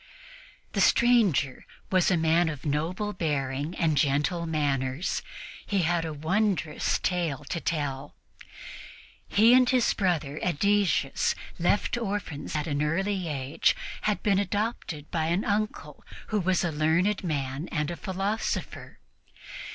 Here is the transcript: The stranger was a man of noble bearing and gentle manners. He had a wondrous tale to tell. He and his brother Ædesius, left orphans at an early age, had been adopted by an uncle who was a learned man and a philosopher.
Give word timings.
The 0.73 0.81
stranger 0.81 1.63
was 1.91 2.09
a 2.09 2.17
man 2.17 2.49
of 2.49 2.65
noble 2.65 3.13
bearing 3.13 3.75
and 3.75 3.95
gentle 3.95 4.47
manners. 4.47 5.21
He 5.63 5.83
had 5.83 6.05
a 6.05 6.11
wondrous 6.11 6.97
tale 6.97 7.43
to 7.49 7.59
tell. 7.61 8.15
He 9.27 9.53
and 9.53 9.69
his 9.69 9.93
brother 9.93 10.39
Ædesius, 10.41 11.35
left 11.59 11.99
orphans 11.99 12.55
at 12.55 12.65
an 12.65 12.81
early 12.81 13.27
age, 13.27 13.75
had 14.01 14.23
been 14.23 14.39
adopted 14.39 15.11
by 15.11 15.25
an 15.27 15.45
uncle 15.45 16.03
who 16.29 16.39
was 16.39 16.63
a 16.63 16.71
learned 16.71 17.23
man 17.23 17.69
and 17.71 17.91
a 17.91 17.95
philosopher. 17.95 18.97